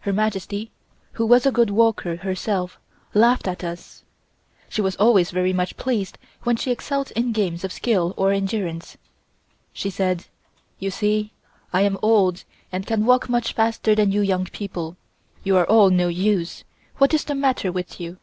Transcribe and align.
Her 0.00 0.12
Majesty, 0.12 0.72
who 1.12 1.24
was 1.24 1.46
a 1.46 1.52
good 1.52 1.70
walker 1.70 2.16
herself, 2.16 2.80
laughed 3.14 3.46
at 3.46 3.62
us. 3.62 4.02
She 4.68 4.82
was 4.82 4.96
always 4.96 5.30
very 5.30 5.52
much 5.52 5.76
pleased 5.76 6.18
when 6.42 6.56
she 6.56 6.72
excelled 6.72 7.12
in 7.12 7.30
games 7.30 7.62
of 7.62 7.72
skill 7.72 8.12
or 8.16 8.32
endurance. 8.32 8.96
She 9.72 9.88
said: 9.88 10.24
"You 10.80 10.90
see 10.90 11.30
I 11.72 11.82
am 11.82 11.98
old, 12.02 12.42
and 12.72 12.84
can 12.84 13.06
walk 13.06 13.28
much 13.28 13.52
faster 13.52 13.94
than 13.94 14.10
you 14.10 14.22
young 14.22 14.46
people. 14.46 14.96
You 15.44 15.56
are 15.56 15.66
all 15.68 15.88
no 15.90 16.08
use. 16.08 16.64
What 16.96 17.14
is 17.14 17.22
the 17.22 17.36
matter 17.36 17.70
with 17.70 18.00
you?" 18.00 18.18